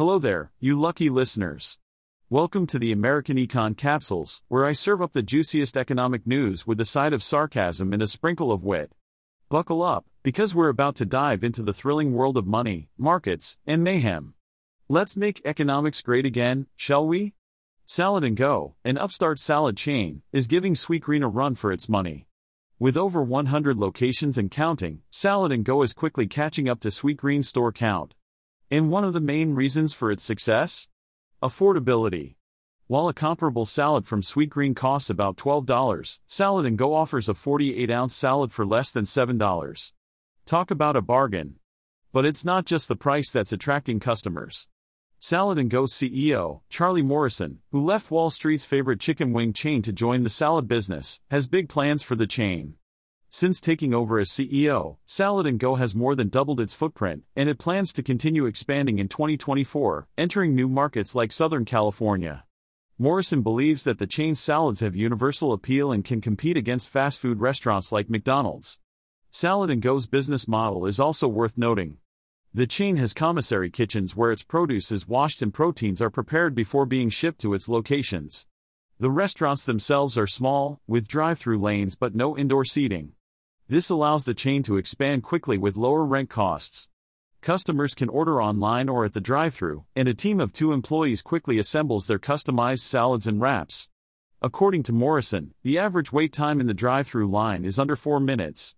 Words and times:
Hello 0.00 0.18
there, 0.18 0.50
you 0.58 0.80
lucky 0.80 1.10
listeners. 1.10 1.76
Welcome 2.30 2.66
to 2.68 2.78
the 2.78 2.90
American 2.90 3.36
Econ 3.36 3.76
Capsules, 3.76 4.40
where 4.48 4.64
I 4.64 4.72
serve 4.72 5.02
up 5.02 5.12
the 5.12 5.20
juiciest 5.20 5.76
economic 5.76 6.26
news 6.26 6.66
with 6.66 6.80
a 6.80 6.86
side 6.86 7.12
of 7.12 7.22
sarcasm 7.22 7.92
and 7.92 8.00
a 8.00 8.06
sprinkle 8.06 8.50
of 8.50 8.64
wit. 8.64 8.92
Buckle 9.50 9.82
up, 9.82 10.06
because 10.22 10.54
we're 10.54 10.70
about 10.70 10.96
to 10.96 11.04
dive 11.04 11.44
into 11.44 11.62
the 11.62 11.74
thrilling 11.74 12.14
world 12.14 12.38
of 12.38 12.46
money, 12.46 12.88
markets, 12.96 13.58
and 13.66 13.84
mayhem. 13.84 14.32
Let's 14.88 15.18
make 15.18 15.42
economics 15.44 16.00
great 16.00 16.24
again, 16.24 16.68
shall 16.76 17.06
we? 17.06 17.34
Salad 17.84 18.24
and 18.24 18.38
Go, 18.38 18.76
an 18.82 18.96
upstart 18.96 19.38
salad 19.38 19.76
chain, 19.76 20.22
is 20.32 20.46
giving 20.46 20.72
Sweetgreen 20.72 21.22
a 21.22 21.28
run 21.28 21.54
for 21.54 21.72
its 21.72 21.90
money. 21.90 22.26
With 22.78 22.96
over 22.96 23.22
100 23.22 23.76
locations 23.76 24.38
and 24.38 24.50
counting, 24.50 25.02
Salad 25.10 25.52
and 25.52 25.62
Go 25.62 25.82
is 25.82 25.92
quickly 25.92 26.26
catching 26.26 26.70
up 26.70 26.80
to 26.80 26.88
Sweetgreen's 26.88 27.48
store 27.48 27.70
count. 27.70 28.14
And 28.72 28.88
one 28.88 29.02
of 29.02 29.14
the 29.14 29.20
main 29.20 29.56
reasons 29.56 29.92
for 29.92 30.12
its 30.12 30.22
success? 30.22 30.86
Affordability. 31.42 32.36
While 32.86 33.08
a 33.08 33.12
comparable 33.12 33.64
salad 33.64 34.06
from 34.06 34.22
Sweetgreen 34.22 34.76
costs 34.76 35.10
about 35.10 35.36
$12, 35.36 36.20
Salad 36.26 36.66
and 36.66 36.78
Go 36.78 36.94
offers 36.94 37.28
a 37.28 37.34
48 37.34 37.90
ounce 37.90 38.14
salad 38.14 38.52
for 38.52 38.64
less 38.64 38.92
than 38.92 39.06
$7. 39.06 39.92
Talk 40.46 40.70
about 40.70 40.94
a 40.94 41.02
bargain. 41.02 41.56
But 42.12 42.24
it's 42.24 42.44
not 42.44 42.64
just 42.64 42.86
the 42.86 42.94
price 42.94 43.32
that's 43.32 43.52
attracting 43.52 43.98
customers. 43.98 44.68
Salad 45.18 45.58
and 45.58 45.68
Go 45.68 45.82
CEO, 45.82 46.60
Charlie 46.68 47.02
Morrison, 47.02 47.58
who 47.72 47.84
left 47.84 48.12
Wall 48.12 48.30
Street's 48.30 48.64
favorite 48.64 49.00
chicken 49.00 49.32
wing 49.32 49.52
chain 49.52 49.82
to 49.82 49.92
join 49.92 50.22
the 50.22 50.30
salad 50.30 50.68
business, 50.68 51.20
has 51.28 51.48
big 51.48 51.68
plans 51.68 52.04
for 52.04 52.14
the 52.14 52.26
chain. 52.26 52.74
Since 53.32 53.60
taking 53.60 53.94
over 53.94 54.18
as 54.18 54.28
CEO, 54.28 54.96
Salad 55.04 55.56
Go 55.60 55.76
has 55.76 55.94
more 55.94 56.16
than 56.16 56.30
doubled 56.30 56.58
its 56.58 56.74
footprint, 56.74 57.22
and 57.36 57.48
it 57.48 57.60
plans 57.60 57.92
to 57.92 58.02
continue 58.02 58.44
expanding 58.44 58.98
in 58.98 59.06
2024, 59.06 60.08
entering 60.18 60.52
new 60.52 60.68
markets 60.68 61.14
like 61.14 61.30
Southern 61.30 61.64
California. 61.64 62.42
Morrison 62.98 63.42
believes 63.42 63.84
that 63.84 64.00
the 64.00 64.08
chain's 64.08 64.40
salads 64.40 64.80
have 64.80 64.96
universal 64.96 65.52
appeal 65.52 65.92
and 65.92 66.04
can 66.04 66.20
compete 66.20 66.56
against 66.56 66.88
fast 66.88 67.20
food 67.20 67.40
restaurants 67.40 67.92
like 67.92 68.10
McDonald's. 68.10 68.80
Salad 69.30 69.80
Go's 69.80 70.08
business 70.08 70.48
model 70.48 70.84
is 70.84 70.98
also 70.98 71.28
worth 71.28 71.56
noting. 71.56 71.98
The 72.52 72.66
chain 72.66 72.96
has 72.96 73.14
commissary 73.14 73.70
kitchens 73.70 74.16
where 74.16 74.32
its 74.32 74.42
produce 74.42 74.90
is 74.90 75.06
washed 75.06 75.40
and 75.40 75.54
proteins 75.54 76.02
are 76.02 76.10
prepared 76.10 76.56
before 76.56 76.84
being 76.84 77.10
shipped 77.10 77.40
to 77.42 77.54
its 77.54 77.68
locations. 77.68 78.48
The 78.98 79.08
restaurants 79.08 79.64
themselves 79.64 80.18
are 80.18 80.26
small, 80.26 80.80
with 80.88 81.06
drive 81.06 81.38
through 81.38 81.60
lanes 81.60 81.94
but 81.94 82.16
no 82.16 82.36
indoor 82.36 82.64
seating. 82.64 83.12
This 83.70 83.88
allows 83.88 84.24
the 84.24 84.34
chain 84.34 84.64
to 84.64 84.78
expand 84.78 85.22
quickly 85.22 85.56
with 85.56 85.76
lower 85.76 86.04
rent 86.04 86.28
costs. 86.28 86.88
Customers 87.40 87.94
can 87.94 88.08
order 88.08 88.42
online 88.42 88.88
or 88.88 89.04
at 89.04 89.12
the 89.12 89.20
drive 89.20 89.54
through, 89.54 89.84
and 89.94 90.08
a 90.08 90.12
team 90.12 90.40
of 90.40 90.52
two 90.52 90.72
employees 90.72 91.22
quickly 91.22 91.56
assembles 91.56 92.08
their 92.08 92.18
customized 92.18 92.80
salads 92.80 93.28
and 93.28 93.40
wraps. 93.40 93.88
According 94.42 94.82
to 94.82 94.92
Morrison, 94.92 95.54
the 95.62 95.78
average 95.78 96.12
wait 96.12 96.32
time 96.32 96.60
in 96.60 96.66
the 96.66 96.74
drive 96.74 97.06
through 97.06 97.30
line 97.30 97.64
is 97.64 97.78
under 97.78 97.94
4 97.94 98.18
minutes. 98.18 98.74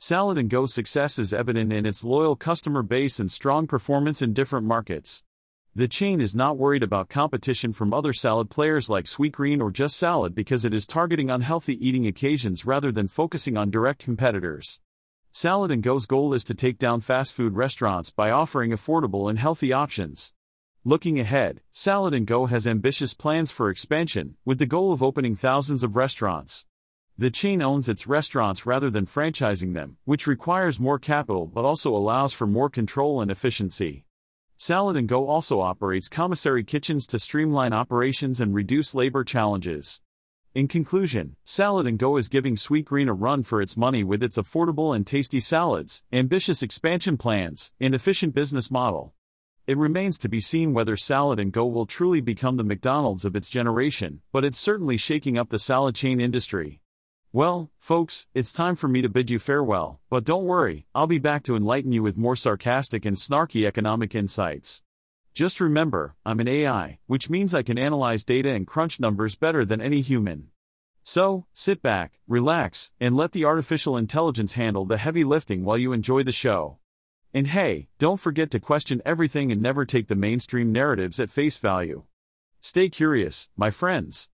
Salad 0.00 0.38
and 0.38 0.50
Go's 0.50 0.74
success 0.74 1.20
is 1.20 1.32
evident 1.32 1.72
in 1.72 1.86
its 1.86 2.02
loyal 2.02 2.34
customer 2.34 2.82
base 2.82 3.20
and 3.20 3.30
strong 3.30 3.68
performance 3.68 4.22
in 4.22 4.32
different 4.32 4.66
markets. 4.66 5.22
The 5.74 5.88
chain 5.88 6.20
is 6.20 6.34
not 6.34 6.58
worried 6.58 6.82
about 6.82 7.08
competition 7.08 7.72
from 7.72 7.94
other 7.94 8.12
salad 8.12 8.50
players 8.50 8.90
like 8.90 9.06
Sweetgreen 9.06 9.62
or 9.62 9.70
Just 9.70 9.96
Salad 9.96 10.34
because 10.34 10.66
it 10.66 10.74
is 10.74 10.86
targeting 10.86 11.30
unhealthy 11.30 11.88
eating 11.88 12.06
occasions 12.06 12.66
rather 12.66 12.92
than 12.92 13.08
focusing 13.08 13.56
on 13.56 13.70
direct 13.70 14.04
competitors. 14.04 14.80
Salad 15.32 15.80
Go's 15.80 16.04
goal 16.04 16.34
is 16.34 16.44
to 16.44 16.54
take 16.54 16.76
down 16.76 17.00
fast 17.00 17.32
food 17.32 17.54
restaurants 17.54 18.10
by 18.10 18.30
offering 18.30 18.70
affordable 18.70 19.30
and 19.30 19.38
healthy 19.38 19.72
options. 19.72 20.34
Looking 20.84 21.18
ahead, 21.18 21.62
Salad 21.70 22.26
Go 22.26 22.44
has 22.44 22.66
ambitious 22.66 23.14
plans 23.14 23.50
for 23.50 23.70
expansion, 23.70 24.36
with 24.44 24.58
the 24.58 24.66
goal 24.66 24.92
of 24.92 25.02
opening 25.02 25.36
thousands 25.36 25.82
of 25.82 25.96
restaurants. 25.96 26.66
The 27.16 27.30
chain 27.30 27.62
owns 27.62 27.88
its 27.88 28.06
restaurants 28.06 28.66
rather 28.66 28.90
than 28.90 29.06
franchising 29.06 29.72
them, 29.72 29.96
which 30.04 30.26
requires 30.26 30.78
more 30.78 30.98
capital 30.98 31.46
but 31.46 31.64
also 31.64 31.96
allows 31.96 32.34
for 32.34 32.46
more 32.46 32.68
control 32.68 33.22
and 33.22 33.30
efficiency. 33.30 34.04
Salad 34.64 34.96
and 34.96 35.08
Go 35.08 35.26
also 35.26 35.58
operates 35.58 36.08
commissary 36.08 36.62
kitchens 36.62 37.04
to 37.08 37.18
streamline 37.18 37.72
operations 37.72 38.40
and 38.40 38.54
reduce 38.54 38.94
labor 38.94 39.24
challenges. 39.24 40.00
In 40.54 40.68
conclusion, 40.68 41.34
Salad 41.44 41.88
and 41.88 41.98
Go 41.98 42.16
is 42.16 42.28
giving 42.28 42.54
Sweetgreen 42.54 43.08
a 43.08 43.12
run 43.12 43.42
for 43.42 43.60
its 43.60 43.76
money 43.76 44.04
with 44.04 44.22
its 44.22 44.38
affordable 44.38 44.94
and 44.94 45.04
tasty 45.04 45.40
salads, 45.40 46.04
ambitious 46.12 46.62
expansion 46.62 47.16
plans, 47.16 47.72
and 47.80 47.92
efficient 47.92 48.36
business 48.36 48.70
model. 48.70 49.14
It 49.66 49.78
remains 49.78 50.16
to 50.18 50.28
be 50.28 50.40
seen 50.40 50.72
whether 50.72 50.96
Salad 50.96 51.40
and 51.40 51.50
Go 51.50 51.66
will 51.66 51.84
truly 51.84 52.20
become 52.20 52.56
the 52.56 52.62
McDonald's 52.62 53.24
of 53.24 53.34
its 53.34 53.50
generation, 53.50 54.20
but 54.30 54.44
it's 54.44 54.58
certainly 54.58 54.96
shaking 54.96 55.36
up 55.36 55.48
the 55.48 55.58
salad 55.58 55.96
chain 55.96 56.20
industry. 56.20 56.81
Well, 57.34 57.70
folks, 57.78 58.26
it's 58.34 58.52
time 58.52 58.76
for 58.76 58.88
me 58.88 59.00
to 59.00 59.08
bid 59.08 59.30
you 59.30 59.38
farewell, 59.38 60.02
but 60.10 60.24
don't 60.24 60.44
worry, 60.44 60.84
I'll 60.94 61.06
be 61.06 61.18
back 61.18 61.42
to 61.44 61.56
enlighten 61.56 61.90
you 61.90 62.02
with 62.02 62.18
more 62.18 62.36
sarcastic 62.36 63.06
and 63.06 63.16
snarky 63.16 63.66
economic 63.66 64.14
insights. 64.14 64.82
Just 65.32 65.58
remember, 65.58 66.14
I'm 66.26 66.40
an 66.40 66.48
AI, 66.48 66.98
which 67.06 67.30
means 67.30 67.54
I 67.54 67.62
can 67.62 67.78
analyze 67.78 68.22
data 68.22 68.50
and 68.50 68.66
crunch 68.66 69.00
numbers 69.00 69.34
better 69.34 69.64
than 69.64 69.80
any 69.80 70.02
human. 70.02 70.48
So, 71.04 71.46
sit 71.54 71.80
back, 71.80 72.18
relax, 72.28 72.90
and 73.00 73.16
let 73.16 73.32
the 73.32 73.46
artificial 73.46 73.96
intelligence 73.96 74.52
handle 74.52 74.84
the 74.84 74.98
heavy 74.98 75.24
lifting 75.24 75.64
while 75.64 75.78
you 75.78 75.94
enjoy 75.94 76.24
the 76.24 76.32
show. 76.32 76.80
And 77.32 77.46
hey, 77.46 77.88
don't 77.98 78.20
forget 78.20 78.50
to 78.50 78.60
question 78.60 79.00
everything 79.06 79.50
and 79.50 79.62
never 79.62 79.86
take 79.86 80.08
the 80.08 80.14
mainstream 80.14 80.70
narratives 80.70 81.18
at 81.18 81.30
face 81.30 81.56
value. 81.56 82.04
Stay 82.60 82.90
curious, 82.90 83.48
my 83.56 83.70
friends. 83.70 84.28